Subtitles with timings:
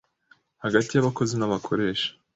[0.63, 2.09] hagati y’abakozi n’abakoresha